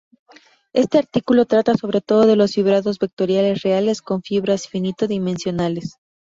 [0.73, 5.97] Este artículo trata sobre todo de los fibrados vectoriales reales, con fibras finito-dimensionales.